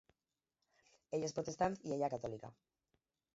[1.17, 2.51] Ell és protestant i ella catòlica.